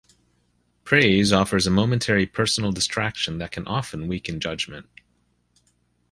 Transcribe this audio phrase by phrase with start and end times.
[0.83, 4.89] Praise offers a momentary personal distraction that can often weaken judgment.